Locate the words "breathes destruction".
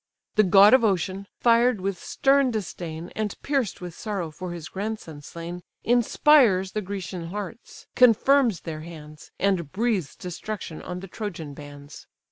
9.71-10.81